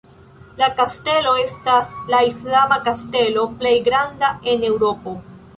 [0.61, 5.19] La Kastelo estas la islama kastelo plej granda en Eŭropo.